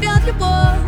живет 0.00 0.26
любовь. 0.26 0.78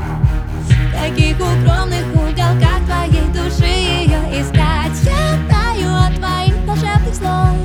Таких 0.92 1.36
укромных 1.36 2.06
уголках 2.14 2.84
твоей 2.86 3.26
души 3.32 3.66
ее 3.66 4.40
искать. 4.40 4.92
Я 5.04 5.38
таю 5.48 5.94
от 5.94 6.14
твоих 6.16 6.54
волшебных 6.66 7.14
слов 7.14 7.56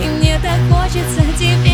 И 0.00 0.08
мне 0.08 0.38
так 0.40 0.58
хочется 0.70 1.22
тебя. 1.38 1.67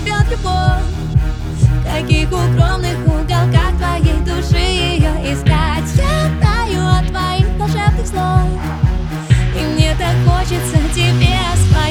живет 0.00 0.30
любовь. 0.30 0.82
Каких 1.84 2.28
укромных 2.28 2.98
уголках 3.06 3.76
твоей 3.78 4.18
души 4.20 4.56
ее 4.56 5.12
искать? 5.32 5.84
Я 5.96 6.30
таю 6.40 6.86
от 6.86 7.06
твоих 7.08 7.46
волшебных 7.58 8.06
слов 8.06 8.48
И 9.58 9.62
мне 9.74 9.94
так 9.98 10.16
хочется 10.26 10.78
тебе 10.94 11.36
спать. 11.56 11.89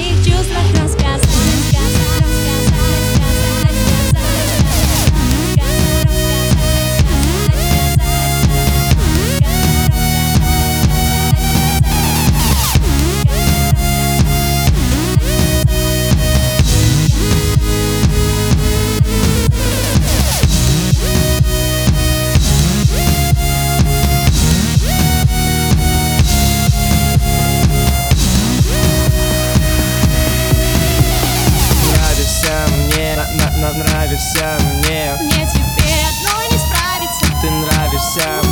side 38.10 38.49